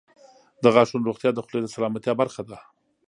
•د 0.63 0.65
غاښونو 0.73 1.07
روغتیا 1.09 1.31
د 1.33 1.39
خولې 1.45 1.59
د 1.63 1.67
سلامتیا 1.75 2.13
برخه 2.21 2.41
ده. 2.49 2.57